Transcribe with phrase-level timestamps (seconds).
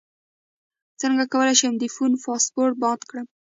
[1.01, 3.27] څنګه کولی شم د فون پاسورډ مات کړم